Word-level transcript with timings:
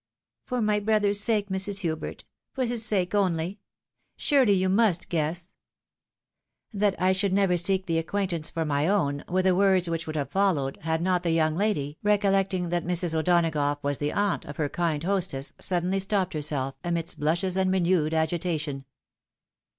Eor 0.47 0.63
my 0.65 0.79
brother's 0.79 1.19
sake, 1.19 1.49
Mrs. 1.49 1.81
Hubert, 1.81 2.23
for 2.55 2.65
his 2.65 2.83
sake 2.83 3.13
only; 3.13 3.59
surely 4.17 4.53
you 4.53 4.67
must 4.67 5.09
guess 5.09 5.51
""That 6.73 6.99
I 6.99 7.11
should 7.11 7.31
never 7.33 7.55
seek 7.55 7.85
the 7.85 7.99
acquaintance 7.99 8.49
for 8.49 8.65
my 8.65 8.87
own" 8.87 9.23
were 9.29 9.43
the 9.43 9.53
words 9.53 9.87
which 9.87 10.07
would 10.07 10.15
have 10.15 10.31
followed, 10.31 10.79
had 10.81 11.03
not 11.03 11.21
the 11.21 11.29
young 11.29 11.55
lady, 11.55 11.99
recollecting 12.01 12.69
that 12.69 12.83
Mrs. 12.83 13.13
O'Donagough 13.13 13.83
was 13.83 13.99
the 13.99 14.11
aunt 14.11 14.43
of 14.45 14.57
her 14.57 14.69
kind 14.69 15.03
hostess, 15.03 15.53
suddenly 15.59 15.99
stopped 15.99 16.33
herself, 16.33 16.73
amidst 16.83 17.19
blushes 17.19 17.55
and 17.55 17.71
renewed 17.71 18.15
agitation. 18.15 18.85